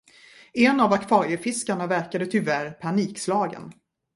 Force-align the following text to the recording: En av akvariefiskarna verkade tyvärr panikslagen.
En 0.53 0.79
av 0.79 0.93
akvariefiskarna 0.93 1.87
verkade 1.87 2.25
tyvärr 2.25 2.71
panikslagen. 2.71 3.71